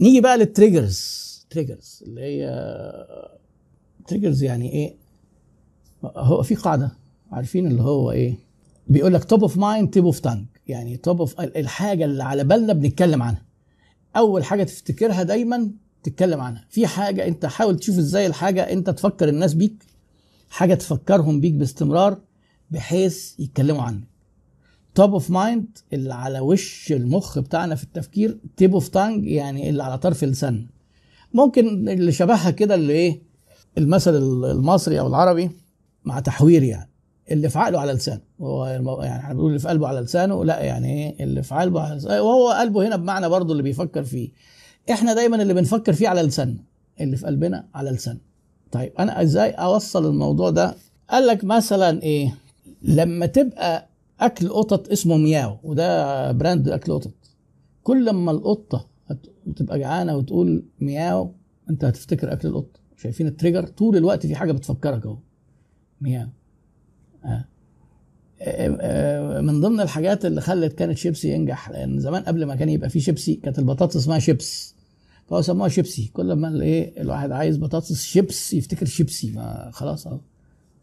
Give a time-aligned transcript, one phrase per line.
[0.00, 2.48] نيجي بقى لل triggers triggers اللي هي
[4.06, 4.96] triggers يعني إيه؟
[6.04, 6.92] هو في قاعدة
[7.32, 8.34] عارفين اللي هو إيه؟
[8.86, 12.72] بيقول لك top of mind tip of tongue يعني top of الحاجة اللي على بالنا
[12.72, 13.42] بنتكلم عنها.
[14.16, 15.70] أول حاجة تفتكرها دايما
[16.02, 16.64] تتكلم عنها.
[16.70, 19.84] في حاجة أنت حاول تشوف إزاي الحاجة أنت تفكر الناس بيك
[20.50, 22.18] حاجة تفكرهم بيك باستمرار
[22.70, 24.04] بحيث يتكلموا عنك.
[24.94, 29.82] top of mind اللي على وش المخ بتاعنا في التفكير tip of tongue يعني اللي
[29.82, 30.66] على طرف اللسان
[31.34, 33.22] ممكن اللي شبهها كده اللي إيه؟
[33.78, 34.16] المثل
[34.50, 35.50] المصري أو العربي
[36.04, 36.90] مع تحوير يعني.
[37.30, 38.20] اللي في عقله على لسانه.
[38.40, 38.66] هو
[39.02, 41.96] يعني إحنا بنقول اللي في قلبه على لسانه لا يعني إيه؟ اللي في قلبه على
[41.96, 42.22] لسانه.
[42.22, 44.28] وهو قلبه هنا بمعنى برضه اللي بيفكر فيه.
[44.90, 46.64] إحنا دايما اللي بنفكر فيه على لساننا
[47.00, 48.20] اللي في قلبنا على لساننا
[48.72, 50.74] طيب أنا إزاي أوصل الموضوع ده؟
[51.10, 52.34] قال لك مثلا إيه؟
[52.82, 53.88] لما تبقى
[54.20, 57.14] أكل قطط اسمه مياو وده براند أكل قطط.
[57.82, 58.88] كل لما القطة
[59.56, 61.34] تبقى جعانة وتقول مياو
[61.70, 62.80] أنت هتفتكر أكل القطة.
[62.96, 65.18] شايفين ال trigger؟ طول الوقت في حاجة بتفكرك أهو.
[66.00, 66.28] مياو.
[67.24, 67.44] آه.
[69.40, 73.00] من ضمن الحاجات اللي خلت كانت Chipsy ينجح لأن زمان قبل ما كان يبقى في
[73.00, 74.74] Chipsy كانت البطاطس اسمها شيبس.
[75.26, 76.10] فهو سموها Chipsy.
[76.12, 79.30] كل ما الايه الواحد عايز بطاطس شيبس يفتكر Chipsy.
[79.32, 80.20] ما خلاص أهو.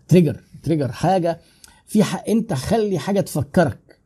[0.07, 0.43] trigger.
[0.63, 1.39] trigger حاجة
[1.85, 3.99] في حق انت خلي حاجة تفكرك.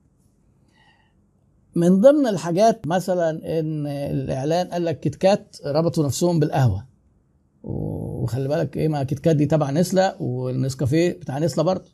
[1.75, 6.85] من ضمن الحاجات مثلا إن الإعلان قال لك Kit Kat ربطوا نفسهم بالقهوة.
[7.63, 11.91] وخلي بالك إيه ما Kit Kat دي تبع Nestlé والنسكافيه بتاع Nestlé برضه.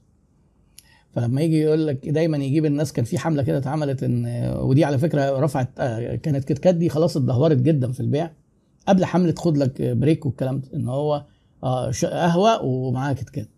[1.11, 4.25] فلما يجي يقول لك دايما يجيب الناس كان في حملة كده اتعملت إن
[4.59, 5.69] ودي على فكرة رفعت
[6.23, 8.31] كانت Kit Kat دي خلاص اتدهورت جدا في البيع.
[8.87, 11.25] قبل حملة خد لك break والكلام ده إن هو
[12.03, 13.54] قهوة ومعاها Kit Kat.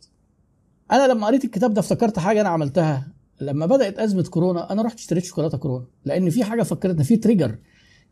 [0.92, 3.08] أنا لما قريت الكتاب ده افتكرت حاجة أنا عملتها.
[3.42, 7.58] لما بدأت أزمة كورونا أنا رحت اشتريت شوكولاتة كورونا لأن في حاجة فكرتنا في تريجر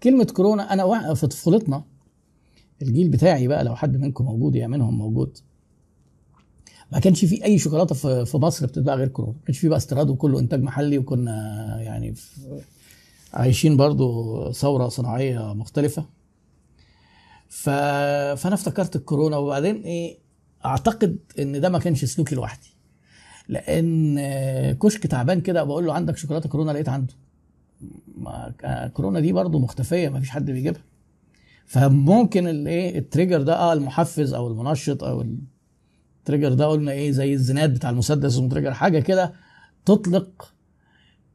[0.04, 1.84] كلمة كورونا أنا في طفولتنا.
[2.82, 5.38] الجيل بتاعي بقى لو حد منكم موجود يا منهم موجود.
[6.92, 9.36] ما كانش في أي شوكولاتة في مصر بتتباع غير كورونا.
[9.38, 11.32] ما كانش في بقى استيراد وكله إنتاج محلي وكنا
[11.82, 12.14] يعني
[13.34, 16.06] عايشين برضو ثورة صناعية مختلفة.
[17.50, 17.70] ف...
[18.40, 20.25] فأنا افتكرت الكورونا وبعدين إيه
[20.66, 22.70] اعتقد ان ده ما كانش سلوكي لوحدي.
[23.48, 24.20] لأن
[24.74, 27.14] كشك تعبان كده بقول له عندك شوكولاتة كورونا لقيت عنده.
[28.18, 28.54] ما
[28.94, 30.82] كورونا دي برضو مختفية ما فيش حد بيجيبها.
[31.66, 35.26] فممكن الايه ال trigger ده آه المحفز أو المنشط أو
[36.20, 39.34] ال trigger ده قلنا إيه زي الزناد بتاع المسدس trigger حاجة كده
[39.86, 40.54] تطلق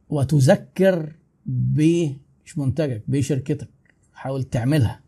[0.09, 1.13] وتذكر
[1.45, 2.07] ب
[2.45, 3.69] مش منتجك بشركتك
[4.13, 5.01] حاول تعملها.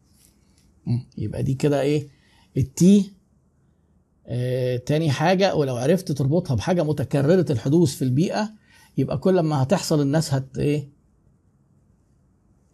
[1.18, 2.08] يبقى دي كده إيه
[2.58, 3.12] التي
[4.28, 8.50] آه تاني حاجة ولو عرفت تربطها بحاجة متكررة الحدوث في البيئة
[8.98, 10.90] يبقى كل ما هتحصل الناس هت إيه؟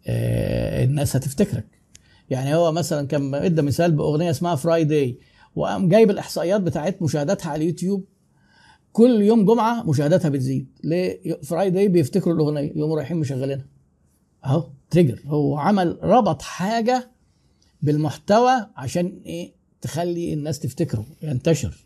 [0.06, 1.66] آه الناس هتفتكرك.
[2.30, 5.18] يعني هو مثلا كان إدى مثال بأغنية اسمها Friday
[5.56, 8.04] وقام جايب الإحصائيات بتاعت مشاهداتها على اليوتيوب.
[8.92, 10.68] كل يوم جمعة مشاهداتها بتزيد.
[10.84, 13.66] ليه؟ Friday بيفتكروا الأغنية يقوموا رايحين مشغلينها.
[14.44, 17.10] أهو trigger هو عمل ربط حاجة
[17.82, 21.84] بالمحتوى عشان إيه؟ تخلي الناس تفتكره ينتشر.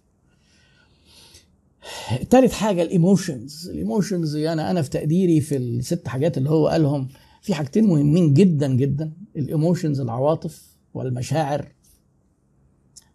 [2.31, 3.69] تالت حاجة ال emotions.
[3.71, 7.09] ال emotions يعني أنا في تقديري في الست حاجات اللي هو قالهم
[7.43, 9.13] في حاجتين مهمين جدا جدا.
[9.37, 10.63] ال emotions العواطف
[10.95, 11.73] والمشاعر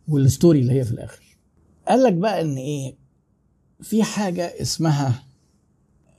[0.08, 1.38] وال story اللي هي في الآخر.
[1.88, 2.96] قال لك بقى إن إيه؟
[3.82, 5.24] في حاجة اسمها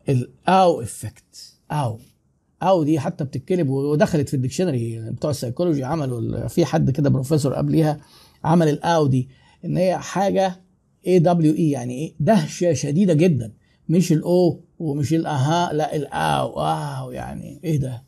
[0.08, 1.98] ال awe effect awe.
[2.62, 7.54] awe دي حتى بتتكلم ودخلت في ال dictionary بتوع السيكولوجي عملوا في حد كده بروفيسور
[7.54, 8.00] قبليها
[8.44, 9.28] عمل ال awe دي
[9.64, 10.62] إن هي حاجة
[11.06, 13.52] A W E يعني إيه؟ دهشة شديدة جدا.
[13.88, 18.04] مش الاو ومش الاها لا ال awe wow يعني إيه ده؟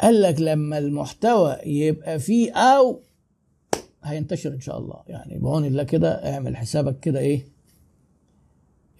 [0.00, 3.02] قال لك لما المحتوى يبقى فيه awe
[4.02, 5.02] هينتشر إن شاء الله.
[5.06, 7.46] يعني بعون الله كده اعمل حسابك كده إيه؟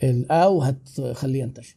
[0.03, 1.77] ال awe هتخليه ينتشر.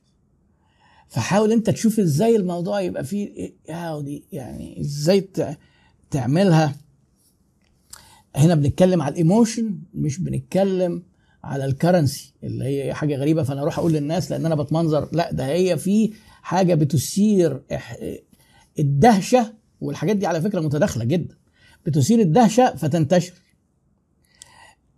[1.07, 3.27] فحاول أنت تشوف إزاي الموضوع يبقى فيه
[3.67, 5.29] إيه؟ دي يعني إزاي
[6.11, 6.75] تعملها؟
[8.37, 11.03] هنا بنتكلم على ال emotion مش بنتكلم
[11.43, 15.09] على ال currency اللي هي حاجة غريبة فأنا أروح أقول للناس لأن أنا بتمنظر.
[15.11, 17.61] لا ده هي في حاجة بتثير
[18.79, 21.35] الدهشة والحاجات دي على فكرة متداخلة جدا.
[21.85, 23.33] بتثير الدهشة فتنتشر.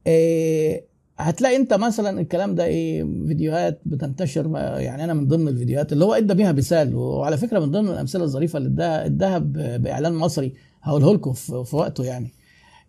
[0.07, 6.05] إيه هتلاقي أنت مثلا الكلام ده إيه فيديوهات بتنتشر يعني أنا من ضمن الفيديوهات اللي
[6.05, 9.37] هو إدى بيها مثال وعلى فكرة من ضمن الأمثلة الظريفة اللي إداها إداها
[9.77, 12.33] بإعلان مصري هقوله لكم في وقته يعني.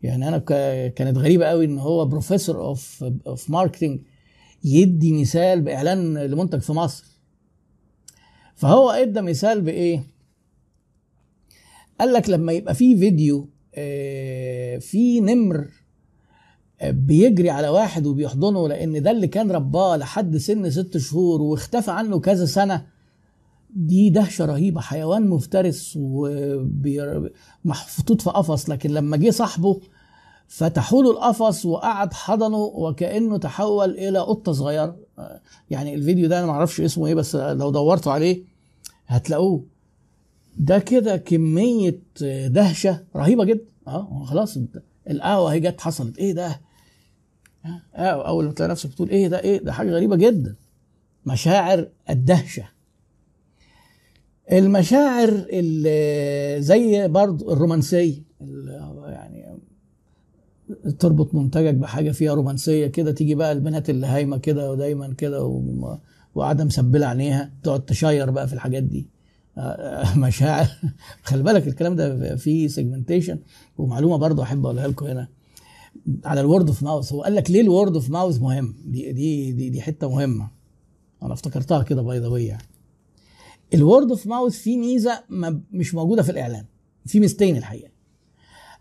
[0.02, 0.38] يعني أنا
[0.88, 4.00] كانت غريبة قوي إن هو بروفيسور of of marketing
[4.64, 7.05] يدي مثال بإعلان لمنتج في مصر.
[8.55, 10.05] فهو إدى مثال بإيه؟
[12.00, 15.69] قال لك لما يبقى في فيديو آه، في نمر
[16.81, 21.91] آه، بيجري على واحد وبيحضنه لأن ده اللي كان رباه لحد سن ست شهور واختفى
[21.91, 22.87] عنه كذا سنة
[23.75, 24.81] دي دهشة رهيبة.
[24.81, 25.99] حيوان مفترس
[27.64, 29.81] ومحطوط في قفص لكن لما جه صاحبه
[30.49, 34.96] فتحوا له القفص وقعد حضنه وكأنه تحول إلى قطة صغيرة.
[35.70, 38.44] يعني الفيديو ده أنا ما أعرفش اسمه إيه بس لو دورتوا عليه
[39.06, 39.64] هتلاقوه.
[40.56, 41.99] ده كده كمية
[42.46, 43.64] دهشة رهيبة جدا.
[43.88, 44.58] آه خلاص
[45.11, 46.19] القهوة هي جت حصلت.
[46.19, 46.61] إيه ده؟
[47.94, 50.55] آه أول ما تلاقي نفسك بتقول إيه ده؟ إيه ده؟ حاجة غريبة جدا.
[51.26, 52.64] مشاعر الدهشة.
[54.52, 58.23] المشاعر اللي زي برضو الرومانسية
[59.06, 59.58] يعني
[60.99, 65.62] تربط منتجك بحاجة فيها رومانسية كده تيجي بقى البنات اللي هايمة كده ودايما كده
[66.35, 69.08] وقاعدة مسبلة عينيها تقعد تشير بقى في الحاجات دي.
[70.17, 70.69] مشاعر.
[71.23, 73.38] خلي بالك الكلام ده فيه segmentation
[73.79, 75.29] ومعلومة برضه أحب أقولها لكم هنا.
[76.25, 79.12] على ال word of mouth هو قال لك ليه ال word of mouth مهم؟ دي
[79.12, 80.50] دي دي, دي حتة مهمة.
[81.23, 82.62] أنا افتكرتها كده by the يعني.
[83.75, 85.25] ال word of mouth فيه ميزة
[85.72, 86.64] مش موجودة في الاعلان
[87.06, 87.90] في ميزتين الحقيقة.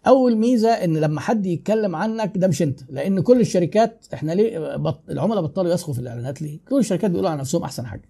[0.08, 4.76] أول ميزة إن لما حد يتكلم عنك ده مش أنت لأن كل الشركات إحنا ليه
[4.76, 5.10] بط...
[5.10, 8.10] العملاء بطلوا يسخوا في الإعلانات ليه؟ كل الشركات بيقولوا على نفسهم أحسن حاجة.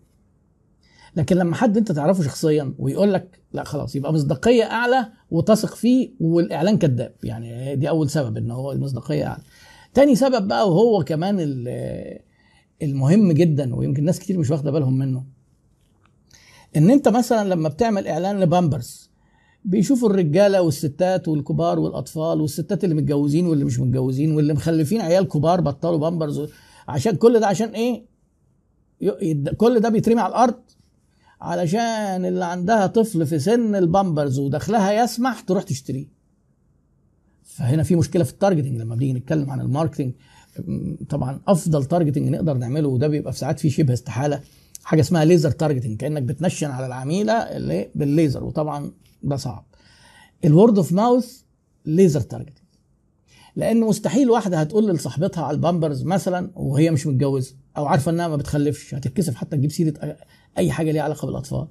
[1.16, 6.12] لكن لما حد أنت تعرفه شخصيا ويقول لك لا خلاص يبقى مصداقية أعلى وتثق فيه
[6.20, 7.16] والإعلان كذاب.
[7.24, 9.44] يعني دي أول سبب إن هو المصداقية أعلى.
[9.94, 11.38] تاني سبب بقى وهو كمان
[12.82, 15.24] المهم جدا ويمكن ناس كتير مش واخدة بالهم منه
[16.78, 19.10] إن أنت مثلا لما بتعمل إعلان لبامبرز
[19.66, 25.62] بيشوفوا الرجالة والستات والكبار والأطفال والستات اللي متجوزين واللي مش متجوزين واللي مخلفين عيال كبار
[25.62, 26.50] بطلوا بامبرز
[26.88, 28.06] عشان كل ده عشان إيه؟
[29.58, 30.60] كل ده بيترمي على الأرض؟
[31.42, 36.08] علشان اللي عندها طفل في سن البامبرز ودخلها يسمح تروح تشتريه.
[37.44, 40.14] فهنا في مشكلة في ال targeting لما بنيجي نتكلم عن ال marketing
[41.10, 44.42] طبعا أفضل targeting نقدر نعمله وده بيبقى في ساعات فيه شبه استحالة.
[44.90, 48.92] حاجة اسمها laser targeting كأنك بتنشن على العميلة اللي بالليزر وطبعا
[49.24, 49.66] ده صعب.
[50.46, 51.42] ال word of mouth
[51.86, 52.66] laser targeting
[53.56, 58.36] لأن مستحيل واحدة هتقول لصاحبتها على البامبرز مثلا وهي مش متجوزة أو عارفة إنها ما
[58.36, 60.18] بتخلفش هتتكسف حتى تجيب سيرة
[60.58, 61.68] أي حاجة ليها علاقة بالأطفال.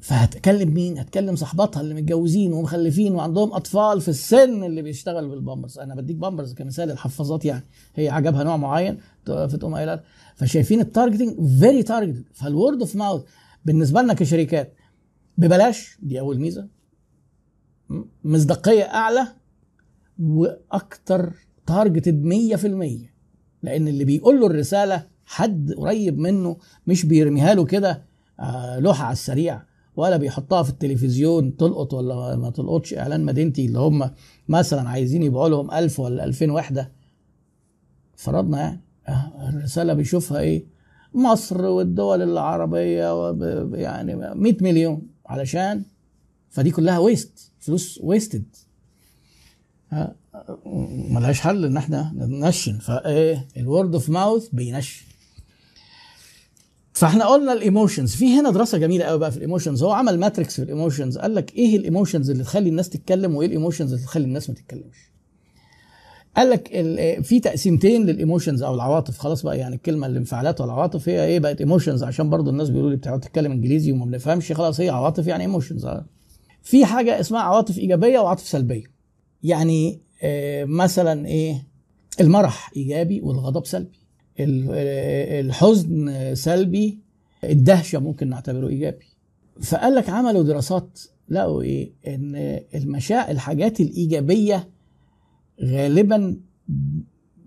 [0.00, 5.94] فهتكلم مين؟ هتكلم صاحباتها اللي متجوزين ومخلفين وعندهم أطفال في السن اللي بيشتغل بالبامبرز، أنا
[5.94, 7.64] بديك بامبرز كمثال الحفاظات يعني.
[7.94, 10.00] هي عجبها نوع معين فتقوم قايله
[10.36, 13.22] فشايفين ال targeting very targeted فال word of mouth
[13.64, 14.74] بالنسبة لنا كشركات
[15.38, 15.98] ببلاش.
[16.02, 16.68] دي أول ميزة.
[18.24, 19.26] مصداقية أعلى
[20.18, 21.32] وأكتر
[21.66, 23.10] تارجتد 100%
[23.62, 26.56] لأن اللي بيقول له الرسالة حد قريب منه
[26.86, 28.08] مش بيرميها له كده
[28.40, 29.62] آه، لوحة على السريع.
[29.98, 34.10] ولا بيحطها في التلفزيون تلقط ولا ما تلقطش إعلان مدينتي اللي هم
[34.48, 36.92] مثلا عايزين يبيعوا لهم 1000 ولا 2000 وحده
[38.16, 38.80] فرضنا يعني.
[39.08, 40.66] آه، الرسالة بيشوفها إيه؟
[41.14, 43.32] مصر والدول العربية
[43.74, 45.02] يعني 100 مليون.
[45.26, 45.82] علشان
[46.50, 48.56] فدي كلها waste فلوس wasted
[51.10, 55.07] ملهاش حل إن إحنا ننشن فإيه؟ ال word of mouth بينشن.
[56.98, 58.14] فاحنا قلنا ال emotions.
[58.14, 59.82] في هنا دراسة جميلة قوي بقى في ال emotions.
[59.82, 61.18] هو عمل matrix في ال emotions.
[61.18, 64.50] قال لك إيه ال emotions اللي تخلي الناس تتكلم وإيه ال emotions اللي تخلي الناس
[64.50, 64.96] ما تتكلمش؟
[66.36, 66.68] قال لك
[67.22, 69.18] في تقسيمتين لل emotions أو العواطف.
[69.18, 72.02] خلاص بقى يعني الكلمة الانفعالات والعواطف هي إيه؟ بقت emotions.
[72.02, 74.52] عشان برضو الناس بيقولوا لي بتقعد تتكلم انجليزي وما بنفهمش.
[74.52, 75.86] خلاص هي عواطف يعني emotions.
[76.62, 78.84] في حاجة اسمها عواطف إيجابية وعواطف سلبية.
[79.42, 81.66] يعني آه، مثلا إيه؟
[82.20, 84.07] المرح إيجابي والغضب سلبي.
[84.40, 86.98] الحزن سلبي
[87.44, 89.06] الدهشة ممكن نعتبره إيجابي.
[89.62, 94.68] فقال لك عملوا دراسات لقوا إيه؟ إن المشاعر الحاجات الإيجابية
[95.64, 96.36] غالبا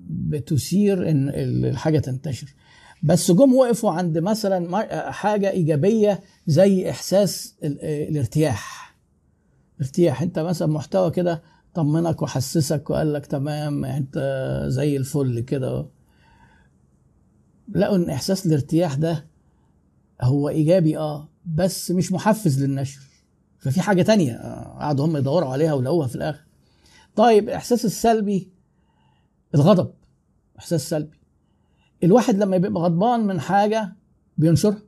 [0.09, 1.29] بتثير إن
[1.65, 2.53] الحاجة تنتشر.
[3.03, 8.95] بس جم وقفوا عند مثلا حاجة إيجابية زي إحساس الارتياح.
[9.81, 11.43] ارتياح أنت مثلا محتوى كده
[11.73, 14.17] طمنك وحسسك وقال لك تمام أنت
[14.67, 15.87] زي الفل كده.
[17.75, 19.27] لقوا إن إحساس الارتياح ده
[20.21, 23.01] هو إيجابي آه بس مش محفز للنشر.
[23.59, 26.43] ففي حاجة تانية آه، قعدوا هم يدوروا عليها ولقوها في الآخر.
[27.15, 28.49] طيب الاحساس السلبي
[29.55, 29.93] الغضب.
[30.59, 31.17] إحساس سلبي.
[32.03, 33.95] الواحد لما يبقى غضبان من حاجة
[34.37, 34.81] بينشرها.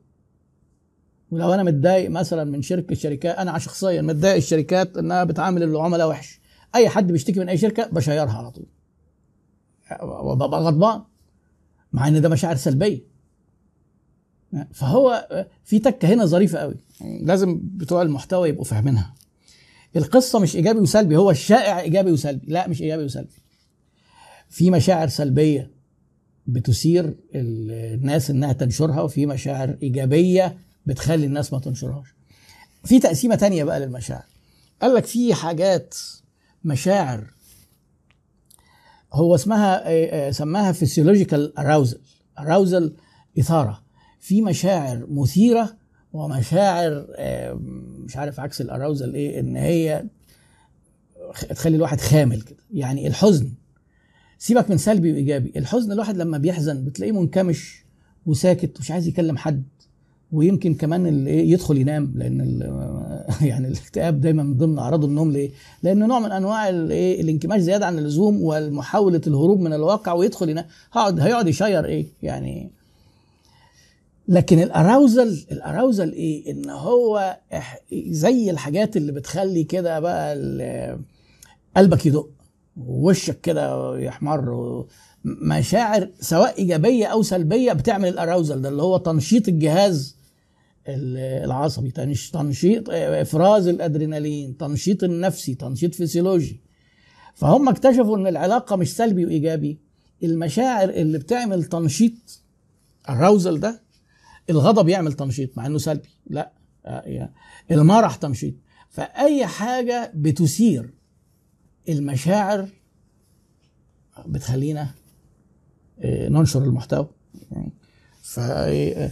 [1.30, 6.40] ولو أنا متضايق مثلا من شركة شركات أنا شخصيا متضايق الشركات إنها بتعامل العملاء وحش.
[6.74, 8.66] أي حد بيشتكي من أي شركة بشيرها على طول.
[10.02, 11.02] وببقى غضبان.
[11.94, 13.00] مع إن ده مشاعر سلبية.
[14.72, 15.28] فهو
[15.64, 16.74] في تكه هنا ظريفة قوي.
[17.00, 19.14] لازم بتوع المحتوى يبقوا فاهمينها.
[19.96, 22.46] القصة مش إيجابي وسلبي هو الشائع إيجابي وسلبي.
[22.52, 23.34] لا مش إيجابي وسلبي.
[24.48, 25.70] في مشاعر سلبية
[26.46, 32.08] بتثير الناس إنها تنشرها وفي مشاعر إيجابية بتخلي الناس ما تنشرهاش.
[32.84, 34.24] في تقسيمة تانية بقى للمشاعر.
[34.82, 35.94] قال لك في حاجات
[36.64, 37.24] مشاعر
[39.14, 41.98] هو اسمها آه، آه، سماها فيسيولوجيكال اراوزل
[42.38, 42.94] اراوزل
[43.38, 43.84] إثارة.
[44.20, 45.76] في مشاعر مثيرة
[46.12, 47.06] ومشاعر
[48.04, 50.04] مش عارف عكس الاراوزل إيه إن هي
[51.50, 52.58] تخلي الواحد خامل كده.
[52.72, 53.52] يعني الحزن.
[54.38, 55.52] سيبك من سلبي وإيجابي.
[55.56, 57.84] الحزن الواحد لما بيحزن بتلاقيه منكمش
[58.26, 59.64] وساكت مش عايز يكلم حد.
[60.32, 62.60] ويمكن كمان يدخل ينام لأن
[63.50, 65.50] يعني الاكتئاب دايما من ضمن أعراض النوم ليه؟
[65.82, 70.64] لأنه نوع من أنواع الايه الانكماش زيادة عن اللزوم ومحاوله الهروب من الواقع ويدخل ينام
[70.92, 72.70] هيقعد هيقعد يشير إيه؟ يعني
[74.28, 77.38] لكن الاراوزل الأراوزل إيه؟ إن هو
[77.92, 80.34] زي الحاجات اللي بتخلي كده بقى
[81.76, 82.28] قلبك يدق
[82.76, 84.86] ووشك كده يحمر.
[85.24, 90.16] مشاعر سواء إيجابية أو سلبية بتعمل الأراوزل ده اللي هو تنشيط الجهاز
[90.88, 91.90] العصبي
[92.32, 96.60] تنشيط إفراز الأدرينالين تنشيط النفسي تنشيط فسيولوجي.
[97.34, 99.78] فهم اكتشفوا إن العلاقة مش سلبي وإيجابي.
[100.22, 102.12] المشاعر اللي بتعمل تنشيط
[103.08, 103.82] ال arousal ده
[104.50, 106.08] الغضب يعمل تنشيط مع إنه سلبي.
[106.26, 106.52] لا
[107.70, 108.54] المرح تنشيط.
[108.90, 110.94] فأي حاجة بتثير
[111.88, 112.68] المشاعر
[114.26, 114.94] بتخلينا
[116.00, 117.08] آه، ننشر المحتوى.
[118.22, 119.10] ف آه,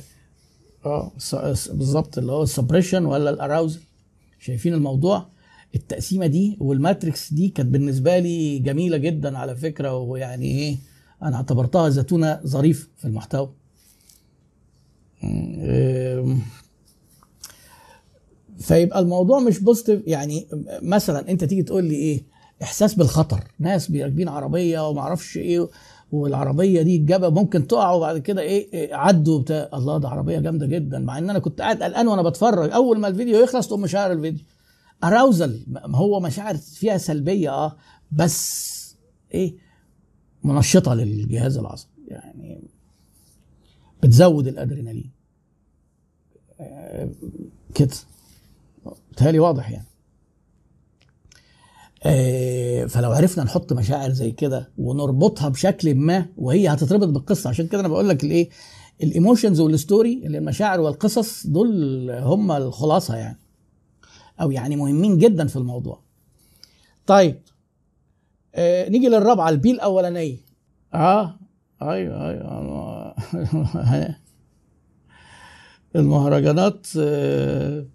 [0.86, 1.12] آه،
[1.72, 3.80] بالظبط اللي هو ال suppression ولا ال arousal
[4.38, 5.32] شايفين الموضوع؟
[5.74, 10.76] التقسيمة دي وال matrix دي كانت بالنسبة لي جميلة جدا على فكرة ويعني إيه
[11.22, 13.54] أنا اعتبرتها زتونة ظريف في المحتوى.
[18.58, 20.46] فيبقى الموضوع مش بوزيتيف يعني
[20.82, 22.22] مثلا أنت تيجي تقول لي إيه
[22.62, 23.44] إحساس بالخطر.
[23.58, 25.68] ناس راكبين عربية وما أعرفش إيه
[26.12, 30.66] والعربية دي الجبل ممكن تقع وبعد كده إيه, إيه عدوا بتاع الله ده عربية جامدة
[30.66, 30.98] جدا.
[30.98, 32.70] مع إن أنا كنت قاعد قلقان وأنا بتفرج.
[32.70, 34.44] أول ما الفيديو يخلص تقوم مشاعر الفيديو.
[35.04, 37.76] اراوزل هو مشاعر فيها سلبية آه
[38.12, 38.72] بس
[39.34, 39.54] إيه
[40.44, 41.90] منشطة للجهاز العصبي.
[42.08, 42.62] يعني
[44.02, 45.10] بتزود الأدرينالين.
[46.60, 47.10] آه،
[47.74, 47.90] كده.
[49.12, 49.86] بتهيألي واضح يعني.
[52.88, 57.50] فلو عرفنا نحط مشاعر زي كده ونربطها بشكل ما وهي هتتربط بالقصة.
[57.50, 58.48] عشان كده أنا بقول لك الإيه؟
[59.02, 63.38] ال emotions وال story اللي المشاعر والقصص دول هم الخلاصة يعني.
[64.40, 66.02] أو يعني مهمين جدا في الموضوع.
[67.06, 67.40] طيب
[68.54, 70.36] آه نيجي للرابعة البي الاولانيه
[70.94, 71.38] آه
[71.82, 73.14] أيوه أيوه.
[75.96, 77.86] المهرجانات آه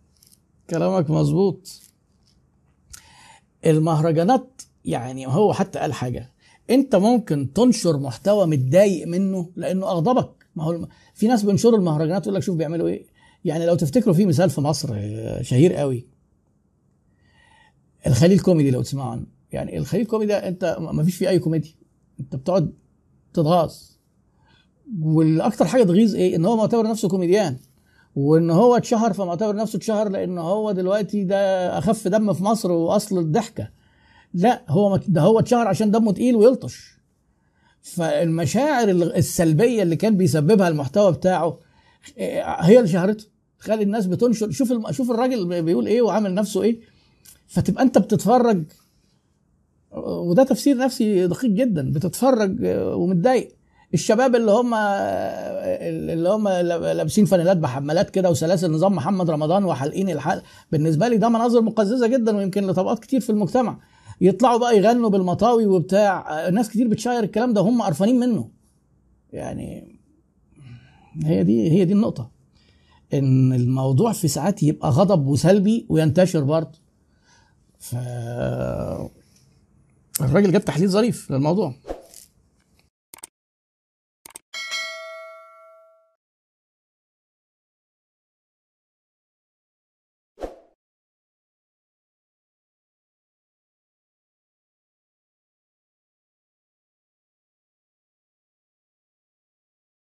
[0.69, 1.86] كلامك مظبوط.
[3.67, 6.31] المهرجانات يعني هو حتى قال حاجة
[6.69, 10.45] أنت ممكن تنشر محتوى متضايق منه لأنه أغضبك.
[10.55, 13.05] ما هو في ناس بينشروا المهرجانات يقول لك شوف بيعملوا إيه.
[13.45, 16.07] يعني لو تفتكروا في مثال في مصر آه، شهير قوي.
[18.07, 19.25] الخليل كوميدي لو تسمعوا عنه.
[19.51, 21.75] يعني الخليل كوميدي أنت ما فيش فيه أي كوميدي
[22.19, 22.73] أنت بتقعد
[23.33, 23.75] تتغاظ.
[25.01, 27.57] والأكتر حاجة تغيظ إيه؟ إن هو معتبر نفسه كوميديان.
[28.17, 31.37] وإن هو اتشهر فمعتبر نفسه اتشهر لأن هو دلوقتي ده
[31.77, 33.69] أخف دم في مصر وأصل الضحكة.
[34.33, 36.97] لا هو ده هو اتشهر عشان دمه تقيل ويلطش.
[37.81, 41.59] فالمشاعر السلبية اللي كان بيسببها المحتوى بتاعه
[42.17, 43.25] هي اللي شهرته.
[43.59, 44.73] تخلي الناس بتنشر شوف.
[44.91, 46.79] شوف الراجل بيقول إيه وعامل نفسه إيه.
[47.47, 48.63] فتبقى أنت بتتفرج
[49.91, 53.56] وده تفسير نفسي دقيق جدا بتتفرج ومتضايق.
[53.93, 60.43] الشباب اللي هم اللي هم لابسين فانيلات بحمالات كده وسلاسل نظام محمد رمضان وحالقين الحلق
[60.71, 63.79] بالنسبة لي ده مناظر مقززة جدا ويمكن لطبقات كتير في المجتمع.
[64.21, 66.49] يطلعوا بقى يغنوا بالمطاوي وبتاع.
[66.49, 68.49] ناس كتير بتشاير الكلام ده هم قرفانين منه.
[69.33, 69.97] يعني
[71.23, 72.31] هي دي هي دي النقطة.
[73.13, 76.79] إن الموضوع في ساعات يبقى غضب وسلبي وينتشر برضه.
[77.79, 77.95] ف
[80.21, 81.73] الراجل جاب تحليل ظريف للموضوع.